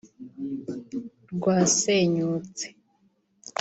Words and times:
rwasenyutse 1.33 2.67